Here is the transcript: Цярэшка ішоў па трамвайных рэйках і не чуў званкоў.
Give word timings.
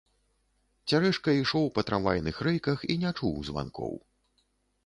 Цярэшка 0.89 1.35
ішоў 1.41 1.67
па 1.75 1.81
трамвайных 1.89 2.35
рэйках 2.47 2.79
і 2.95 2.99
не 3.05 3.15
чуў 3.19 3.37
званкоў. 3.51 3.93